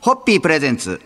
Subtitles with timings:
[0.00, 0.98] ホッピープレゼンツ。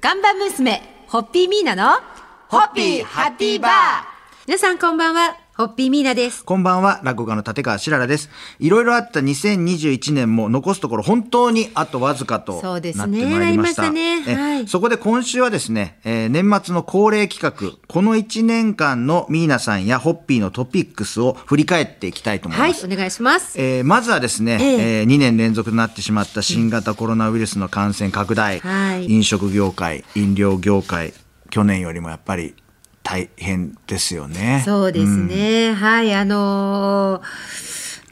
[0.00, 2.00] 看板娘、ホッピーミーナの、
[2.48, 3.72] ホッピーハッピーバー。
[4.48, 6.42] 皆さんこんばんは、ホッピーミーナです。
[6.42, 8.30] こんばんは、落語家の立川しららです。
[8.60, 13.82] いろいろあった2021年も残すところ本当にあとわずかとなってそうですねまいりました。
[13.82, 23.60] なりましたねえはいそこで今週はですね、えー年末の恒例企画、この1年間のミーナさんやホッピーのトピックスを振り返っていきたいと思いはいます。、お願いします。
[23.60, 31.12] えーまずはですね、えええー2年連続となってしまった新型コロナウイルスの感染拡大、はい飲食業界、飲料業界、
[31.50, 32.54] 去年よりもやっぱり
[33.10, 34.62] 大変ですよね。
[34.64, 35.74] そうですね。
[35.74, 37.70] はい、あのー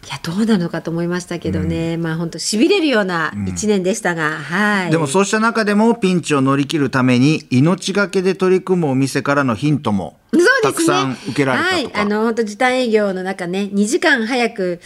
[0.09, 1.99] いや、どうなるのかと思いましたけどね。
[1.99, 4.91] まあ本当痺れるような一年でしたが、はい。
[4.91, 10.19] でもそうした中でもピンチを乗り切るために命がけで取り組むお店からのヒントも。
[10.63, 11.77] たくさん受けられたとか。
[11.77, 14.81] はい、あの本当時短営業の中ね、2時間早く、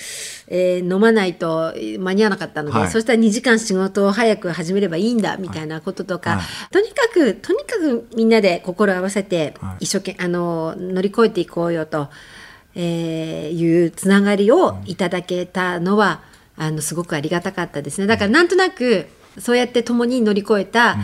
[0.48, 2.90] えー飲まないと間に合わなかったので、はい。
[2.90, 6.72] そしたら2時間仕事を早く始めればいいんだみたいなこととか、はい。
[6.72, 9.84] とにかくとにかくみんなで心を合わせてはい。
[9.84, 12.09] 一生懸命、あの乗り越えていこうよと、
[12.74, 16.20] えーいうつながりをいただけたのは、
[16.57, 18.07] あのすごくありがたかったですね。
[18.07, 19.07] だからなんとなく
[19.38, 20.96] そうやって共に乗り越えた、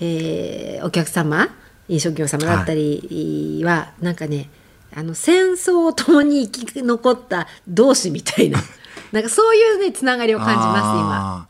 [0.00, 1.48] えーお客様
[1.88, 4.48] 飲食業様だったりは、なんかね
[4.94, 8.60] あの戦争を共に生き残った同士みたいな
[9.12, 11.46] なんかそういうねつながりを感じま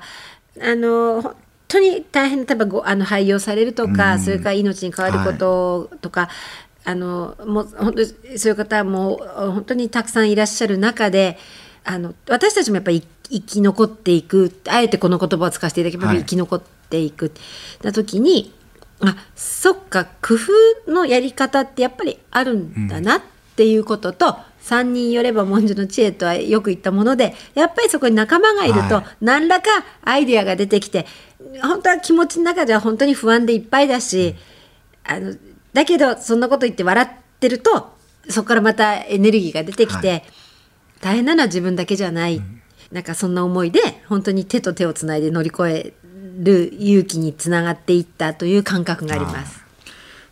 [0.57, 0.69] す今。
[0.71, 1.35] あの本
[1.69, 6.29] 当に大変な例えばごあの廃業されるとか、それから命に関わることとか、
[6.85, 11.39] あのもう本当にそういう方も本当にたくさんいらっしゃる中で
[11.83, 16.19] あの私たちもやっぱり生き残っていくあえてこの言葉を使わせていただければはい。
[16.19, 17.33] 生き残っていく、
[17.83, 18.53] な時に
[19.01, 20.35] あそっか工
[20.87, 23.23] 夫のやり方ってやっぱりあるんだなっ
[23.57, 29.05] ていうことと、三人よれば文殊の知恵とはよく言ったものでやっぱりそこに仲間がいると、はい。
[29.21, 29.69] 何らか
[30.03, 31.07] アイデアが出てきて
[31.63, 34.35] 本当は気持ちの中では本当に不安でいっぱいだし、
[35.05, 35.35] あの
[35.75, 37.09] だけどそんなこと言って笑っ
[37.41, 37.93] てると
[38.31, 40.23] そこからまたエネルギーが出てきて、は
[41.03, 42.41] 大変なのは自分だけじゃない、
[42.91, 45.93] なんかそんな思いで本当に手と手をつないで乗り越え
[46.37, 49.63] る勇気につながっていったという感覚があります。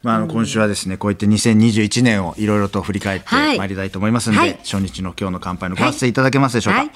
[0.02, 6.80] まあ、あの今週はですね、こういって2021年をいろいろと振り返ってはいまいりたいと思いますので、はい初日の今日の乾杯のご発声いただけますでしょうか？
[6.80, 6.90] はい。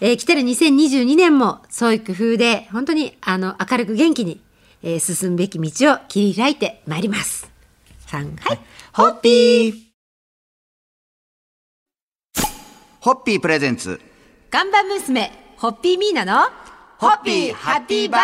[0.00, 4.40] えー来てる2022年も創意工夫で本当にあの明るく元気に、
[4.82, 7.50] えー進むべき道を切り開いてまいります。
[8.06, 8.58] さんはい。
[8.92, 9.74] ホッピー
[13.00, 14.00] ホッピープレゼンツ
[14.50, 16.48] 看板娘、ホッピーミーナの、
[16.98, 18.20] ホッピーハッピーバー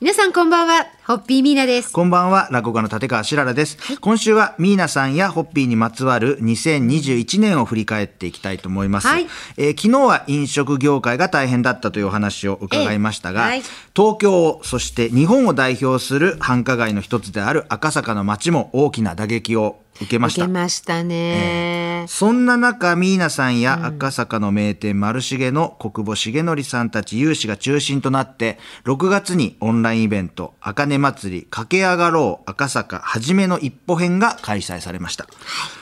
[0.00, 1.92] 皆さんこんばんは、ホッピーミーナです。
[1.92, 3.78] こんばんは、落語家の立川しららです。
[4.00, 9.06] 今週はミーナさんやホッピーにまつわる2021年を振り返っていきたいと思います。
[9.06, 13.62] はいえー昨日は飲食業界が大変だったというお話を伺いましたが、ええはい
[13.94, 20.52] 東京を、そして日本を代表する繁華街の一つである赤坂の街も大きな打撃を受けました受け。
[20.52, 22.04] ましたね。
[22.08, 35.26] そんな中、ミーナさんや赤坂の名店、丸重の国母重則さんたち有志が中心となって、6月にオンラインイベント、あかね祭り、駆け上がろう赤坂はじめの一歩編が開催されました。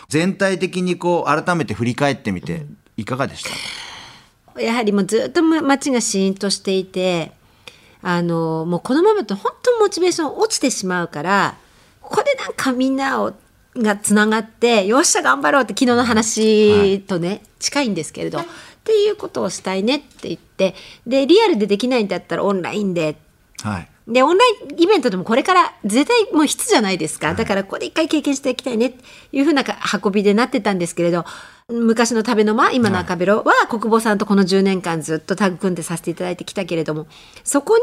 [0.08, 2.66] 全体的にこう、改めて振り返ってみて、
[2.96, 3.44] いかがでし
[4.54, 4.60] た？
[4.60, 7.32] やはりもうずっと街がシーンとしていて、
[8.02, 11.56] あの、もうこのままだと本当モチベーション落ちてしまうから、
[12.02, 13.32] ここでなんかみんなを、
[13.76, 18.44] がつながって、よっしゃ頑張ろうって昨日の話とね、近いんですけれど、っ
[18.84, 20.74] ていうことをしたいねって言って、
[21.06, 23.16] で、リアルでできないんだったらオンラインで。
[23.62, 23.88] はい。
[24.08, 29.62] でオンラインイベントでもこれから絶対もう必じゃないですか、だからここで一回経験していきたいねっていうふうな
[30.02, 31.24] 運びでなってたんですけれど
[31.68, 37.06] 昔の食べの間今の赤ベロは国母さんとこの10年間ずっとタッグ組んでさせていただいてきたけれども
[37.44, 37.82] そこに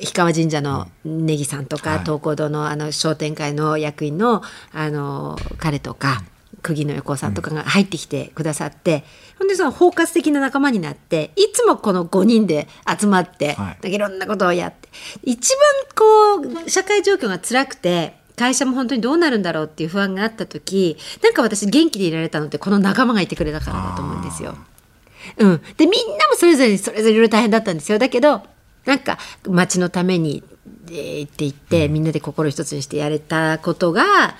[0.00, 1.98] 氷川神社のネギさんとか、はい。
[2.00, 6.22] 東光堂のあの商店会の役員のあの彼とか、
[6.62, 9.04] 釘の横尾さんとかが入ってきてくださって、
[9.38, 12.68] ほんでその包括的な仲間になっていつもこの5人で
[12.98, 13.92] 集まって、はい。
[13.92, 14.88] いろんなことをやって
[15.22, 15.56] 一
[16.36, 24.56] 番こう社会状況が辛くて会社も本当にどうなるんだろうっていう不安があった時なんか私元気でいられたのってこの仲間がいてくれたからだと思うんですよ。
[25.36, 27.98] うん、でみんなもそれぞれそれぞれいろいろ大変だったんですよ。
[27.98, 28.42] だけど
[28.84, 29.18] なんか
[29.48, 30.42] 町のために、
[30.90, 34.36] えーって言って、みんなで心一つにしてやれたことが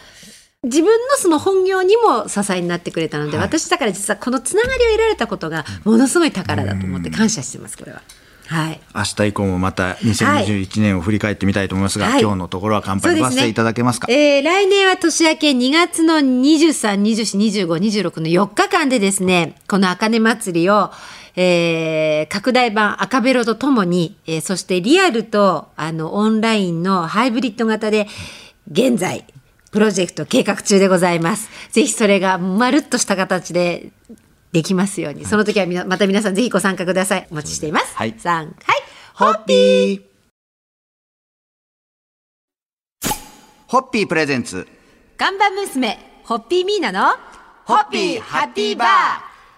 [0.63, 3.47] 自分のその本業にも支えになってくれたので、はい。
[3.47, 8.03] 私だから実はこのつながりを得られたことがものすごい宝だと思って感謝してますこれは。
[8.47, 8.81] はい。
[8.95, 12.21] 明日以降もまた2021年を振り返ってみたいと思いますが、はい。
[12.21, 14.09] 今日のところは乾杯のご発声いただけますか？
[14.11, 20.91] えー来年は年明け2月の23、24、25、26の4日間でですね、この茜祭りを、
[21.37, 28.07] えー拡大版赤ベロとともに、えーそしてリアルとあのオンラインのハイブリッド型で
[28.71, 29.25] 現在
[29.71, 31.49] プロジェクト計画中でございます。
[31.71, 33.91] ぜひそれがまるっとした形で
[34.53, 37.29] できますように、その時はみなまた皆さんぜひご参加ください。
[37.31, 37.97] お待ちしています。
[37.97, 38.15] はい。
[38.19, 38.57] さんはい。
[39.15, 40.03] ホッピー。
[43.69, 44.67] ホッピープレゼンツ。
[45.17, 47.17] 看板娘、ホッピーミーナの、
[47.65, 48.89] ホッピーハッピーバー。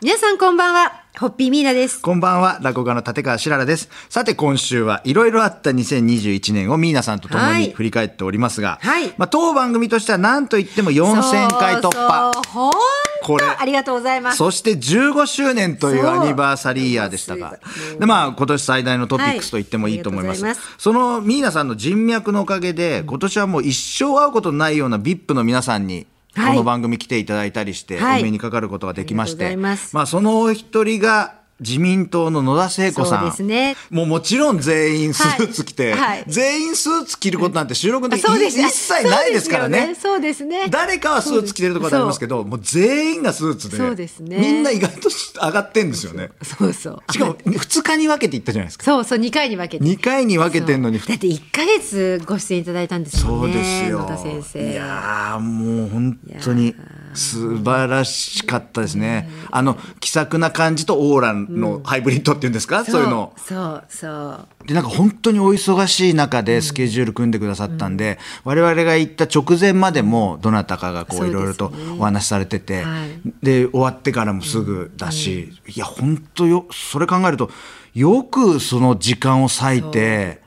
[0.03, 2.00] 皆さんこんばんは、ホッピーミーナです。
[2.00, 3.91] こんばんは、落語家の立川しららです。
[4.09, 12.32] さて今週はいろいろあった2021年をミーナさんと共はいに振り返っておりますが、はいまあ、当番組としては何と言っても4000回突破。
[12.32, 12.79] そうそうほんと
[13.25, 14.38] これありがとうございます。
[14.38, 17.61] そして15周年というアニバーサリーイヤーでしたが。
[18.00, 20.43] で、まあ、今年最大のトピックスと言ってもいいと思います。
[20.43, 26.56] はいまそのミーナさんの人脈のおかげで、今年はもう一生会うことのないような VIP の皆さんに、こはい。
[26.56, 28.20] の番組来ていただいたりして、はい。
[28.20, 29.94] お目にかかることができまして、ます。
[29.94, 33.21] まあ、そのお一人が、自民党の野田聖子さん。
[33.21, 39.95] そうですねもうもちろん全員スーツ着て、はいはい全員スーツ着ることなんて収録の時う一切ないですからね。
[39.95, 46.31] そうですよね誰かはスーツ着てるところありますけど、もう全員がスーツで、そうですねみんな意外と上がってんですよね。
[46.43, 47.13] そうそう。
[47.13, 48.85] しかも2日に分けていったじゃないですか。
[48.85, 49.85] そうそう、2回に分けて。
[49.85, 53.57] 2回に分けてんのにそうだって1ヶ月ご出演いただいたんですそうもんね。
[53.57, 54.01] ですよ。
[54.01, 54.73] 野田先生。
[54.73, 56.75] いやーもう本当に
[57.14, 59.29] 素晴らしかったですね。
[59.50, 63.32] あの気さくな感じとオーラのハイブリッドっていうんですか、そういうの。
[63.37, 64.49] そうそう。
[64.67, 73.12] でなんか本当にお忙しい中でスケジュール組んでくださったんで、我々が行った直前までもどなたかがこそういろいろとお話しされてて、はい
[73.43, 77.50] で終わってからもすぐだし、いや本当よそれ考えると
[77.94, 80.42] よくその時間を割いて。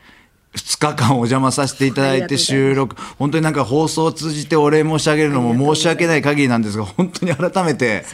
[0.56, 2.96] 2日間お邪魔させていただいて収録。
[3.18, 8.06] 本当になんか放送を通じてお礼申し上げるのも申し訳ない限りなんですが本当に改めて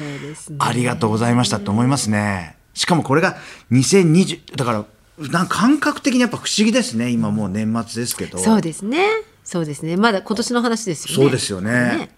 [0.59, 2.57] ありがとうございましたと思いますね。
[2.73, 3.37] しかもこれが
[3.71, 4.85] 2020だから
[5.29, 7.09] なんか感覚的にやっぱ不思議ですね。
[7.09, 8.37] 今もう年末ですけど。
[8.39, 9.05] そうですね。
[9.43, 9.97] そうですね。
[9.97, 11.23] まだ今年の話ですよね。
[11.23, 12.09] そうですよね。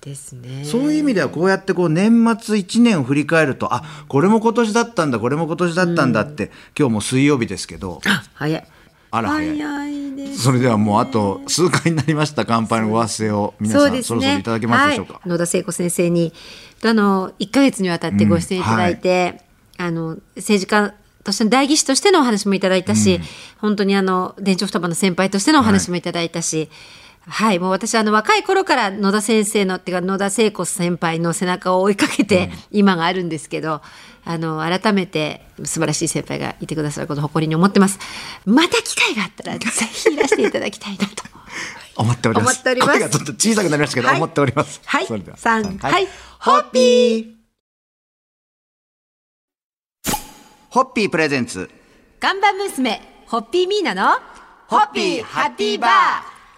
[0.00, 0.64] ですね。
[0.64, 8.00] そういう意味ではこうやってこう年末1年を振り返るとあこれも今年だったんだこれも今年だったんだって、今日も水曜日ですけど。
[8.06, 8.66] あ、早い。
[9.16, 9.96] あら早い。
[10.36, 16.32] それではもうあと数回になりました乾杯のご発声を皆さんそ,、ろそろいただけますでしょうか、はい、野田聖子先生に
[16.84, 19.40] あの1か月にわたってご出演いただいて、
[19.78, 23.18] あの政治家としての代議士としてのお話もいただいたし、
[23.58, 26.68] 本当にあの電長双葉の先輩としてのお話もいただいたし、
[27.26, 33.80] はい、もう私あの若い頃から野田先生のっていうか野田聖子先輩の背中を追いかけて今があるんですけど、
[34.28, 38.00] あの改めて素晴らしい先輩がいてくださることを誇りに思ってます。
[38.44, 41.22] また機会があったらぜひいらしていただきたいなと。
[41.94, 42.62] 思っております。
[42.62, 44.16] 声がちょっと小さくなりましたけど、はい。
[44.16, 44.80] 思っております。
[44.84, 45.06] はい。
[45.06, 45.36] それでは。
[45.36, 46.08] 三三はい。
[46.40, 47.36] ホッピー。
[50.70, 51.70] ホッピープレゼンツ。
[52.18, 54.18] 看板娘、ホッピーミーナの、
[54.66, 55.90] ホッピーハッピーバー。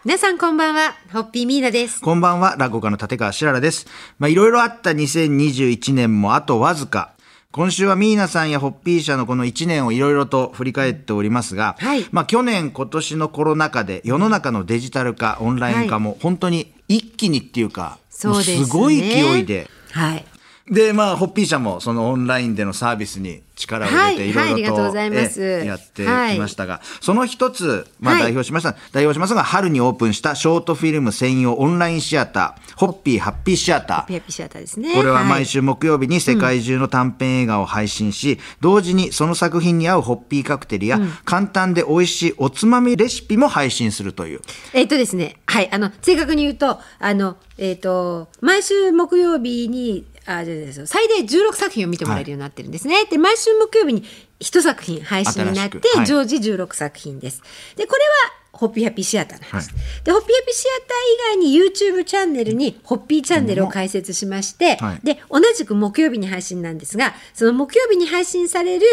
[0.05, 2.00] 皆さんこんばんは、ホッピーミーナです。
[2.00, 3.87] こんばんは、落語家の立川しららです。
[4.19, 7.12] まあ、いろいろあった2021年もあとわずか。
[7.50, 19.67] 今週はミーナさんやホッピー社のこの1年をいろいろと振り返っておりますが、はいまあ去年今年のコロナ禍で世の中のデジタル化、オンライン化も本当に一気にっていうか、そうですごい勢いで。
[19.93, 20.25] はい。
[20.71, 34.07] で、まあ、ホッピー社もそのオンラインでのサービスに力を入れてはいいろいろとはいやってきましたが、その一つ、まあはい代表しました、代表しますが、春にオープンしたショートフィルム専用オンラインシアター、ホッピーハッピーシアター。
[34.07, 34.95] ピアピシアターですね。
[34.95, 35.59] これは毎週。
[35.59, 44.41] 週木曜日に世界中の短編映画を配信し、同時にその作品に合うホッピーカクテルや、簡単で美味しいおつまみレシピも配信するという。
[44.73, 53.06] えっ、とですね、はい、あの、正確に言うと、あの、えっ、と、毎週木曜日に、あ、じゃあですよ最大16作品を見てもらえるようになってるんですね。
[53.06, 54.04] で、毎週木曜日に
[54.38, 56.06] 一作品配信になっては、い。
[56.06, 57.42] 常時16作品です。
[57.76, 59.70] で、これは、ホッピーハッピーシアターなんです。
[59.70, 65.00] はで、ホッピーハッピーシアター以外に YouTube チャンネルにホッピーチャンネルを開設しまして、はい。
[65.02, 68.87] で、同じく木曜日に配信なんですが、その木曜日に配信される、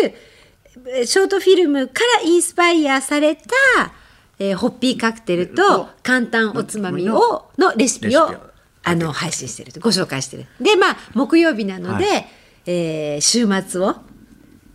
[0.88, 3.42] えーショートフィルムからインスパイアされた、
[4.40, 8.55] えーホッピーカクテルと簡単おつまみをのレシピを
[8.86, 9.82] あの配信してると。
[9.82, 10.46] ご紹介してる。
[10.62, 12.24] でまあ木曜日なので、は
[12.68, 13.96] えー週末を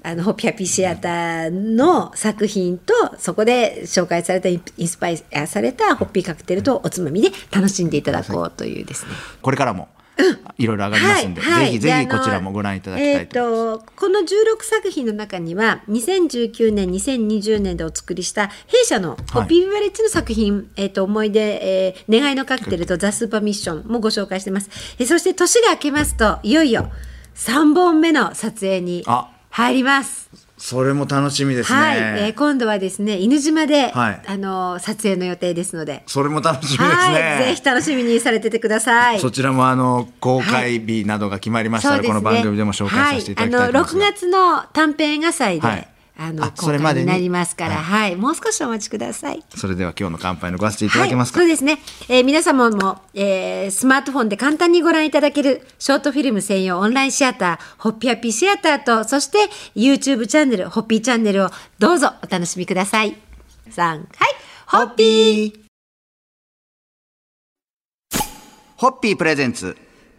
[0.02, 9.12] あのホッピーハッピーシアターの作品とそこで紹介されたインインスパイアされたホッピーカクテルとおつまみで楽しんでいただこうというですね。
[9.42, 9.88] これからも、
[10.58, 11.66] いろいろ上がりますんで、はいはい。
[11.66, 13.84] ぜひぜひこちらもご覧いただきたいと思います。
[13.84, 14.26] えー、とこの16
[14.62, 26.90] 作品の中には2019年2020年でお作りした弊社のホッピービバレッジの作品、えー、と思い出、えー願いのカクテルとザ・スーパーミッションもご紹介してます、えーそして年が明けますといよいよ
[27.34, 29.30] 3本目の撮影にあ。
[29.50, 30.49] 入ります。
[30.60, 31.78] それも楽しみですね。
[31.78, 34.22] はい、えー今度はですね犬島で、はい。
[34.26, 36.86] あの撮影の予定ですので、それも楽しみですね。
[36.86, 39.20] はい、ぜひ楽しみにされててください。
[39.20, 45.89] そちらもあの公開日などが決まりましたら、この番組でも紹介させていただきたいと思いますあの6月の短編映画祭で、はい
[46.22, 47.06] あの公れまでに？
[47.06, 49.42] 開になりますから、はい、もう少しお待ちください。
[49.56, 51.40] それでは今日の乾杯のごわせていただけますか。
[51.40, 51.78] はい、そうですね、
[52.10, 59.38] えー皆様も、えースマートフォンで簡単にご覧いただけるショートフィルム専用オンラインシアターホッピーハッピーシアターとそして
[59.74, 63.16] YouTube チャンネルホッピーチャンネルをどうぞお楽しみください。
[63.70, 64.06] 3はい。
[64.66, 65.52] ホッピー。
[65.52, 65.60] ー。
[68.76, 69.16] ホッピー。
[69.16, 69.74] プレゼンツ。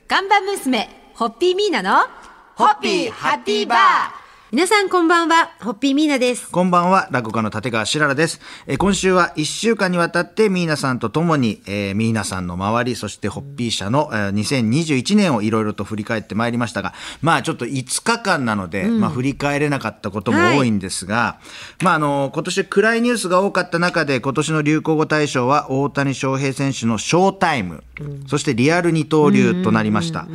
[0.07, 0.89] 看板娘。
[1.13, 2.07] ホッピーミーナの
[2.55, 4.20] ホッピーハッピーバー
[4.51, 6.51] 皆さんこんばんはホッピーミーナです。
[6.51, 8.41] こんばんは、落語家の立川しららです。
[8.67, 21.39] えー今週は1週間にわたってミーナさんと共に、えーミーナさんの周り、そしてホッピー社の、えー2021年をいろいろと振り返ってまいりましたが、まあちょっと5日間なので、まあ振り返れなかったことも多いんですが、
[21.81, 27.85] まああの、今年暗いニュースが多かった中で、今年の流行語大賞は大谷翔平選手のショータイム、
[28.27, 30.27] そしてリアル二刀流となりました。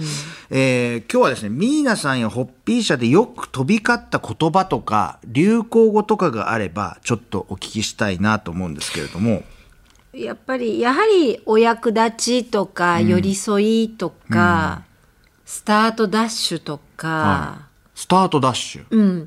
[0.49, 9.43] えー今日はですね、ミーナさんやホッピー社でよく飛び交った言葉とか、流行語とかがあれば、ちょっとお聞きしたいなと思うんですけれども。
[10.13, 14.83] やっぱりやはりお役立ちとか寄り添いとか、
[15.45, 18.85] スタートダッシュとか、スタートダッシュ。
[18.91, 19.27] うん、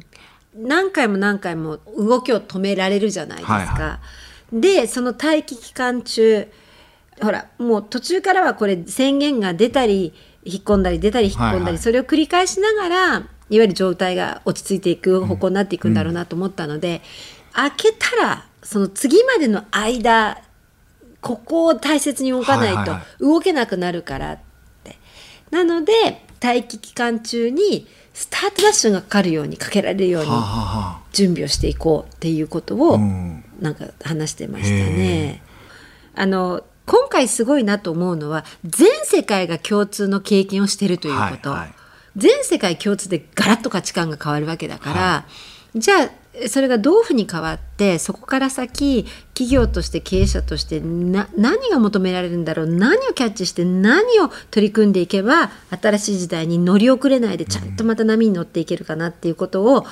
[0.56, 3.54] 何回も何回も動きを止められるじゃないですか。
[3.54, 4.00] はいは
[4.52, 6.48] でその待機期間中
[7.22, 11.78] ほらもう途中からはこれ宣言が出たり引っ込んだり出たり引っ込んだり、はいはい。
[11.78, 17.02] それを繰り返しながらいわゆる状態が落ち着いていく方向になっていくんだろうなと思ったので、
[17.54, 20.42] 開けたらその次までの間
[21.22, 24.40] ここを大切に動かないと動けなくなるからっ
[24.84, 24.98] て。
[25.52, 30.30] なので待機期間中にスタートダッシュがかかるようにかけられるように
[31.12, 33.44] 準備をしていこうっていうことをん。
[33.60, 35.42] なんか話してましたね。
[36.16, 41.74] あの今回すごいなと思うのは全世界が共通の経験をしているということ、はいはい
[42.16, 45.26] 全世界共通でガラッと価値観が変わるわけだから、
[45.76, 46.10] じゃあ
[46.48, 55.50] それがどういうふうに変わってそこから先企業として経営者としてな何が求められるんだろう何をキャッチして何を取り組んでいけば
[55.82, 59.90] 新しい時代に乗り遅れないでちゃんとまた波に乗っていけるかなっていうことを、ま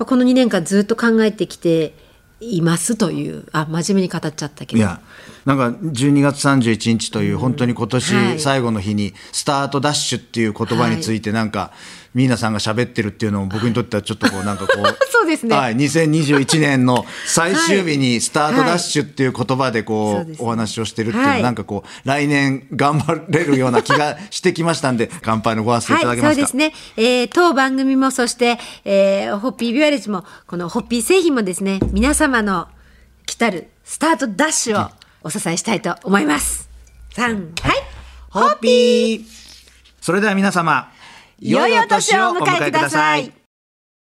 [0.00, 1.94] あこの2年間ずっと考えてきて
[2.40, 4.78] いますというあ真面目に語っちゃったけど。
[4.78, 5.00] いや、
[5.44, 11.72] なんか12月31日という本当に今は年い最後の日にスタートダッシュっていう言葉についてなんか、
[12.14, 15.54] ミーナさんが喋ってるっていうのも僕にとってはちょっとこうなんかこう そうですね。
[15.54, 20.46] はい、2021年の最終日にスタートダッシュっていう言葉でこう、そうですね。
[20.46, 21.42] お話をしてるっていうのははい。
[21.42, 26.74] なんかこう来年頑張れるような気がしてきましたんで乾杯のご発声いただけはい、ますか、そうですね。
[26.96, 32.68] えー当番組も、そして、えーホッピービュアレッジも、このホッピー製品もですね、皆様の
[33.26, 34.90] 来たるスタートダッシュを
[35.22, 36.68] お支えしたいと思います。
[37.14, 37.22] 3、
[37.62, 37.76] はい。
[38.30, 39.24] ホッピー。
[40.00, 40.90] それでは皆様
[41.40, 43.37] 良いお年をお迎えください。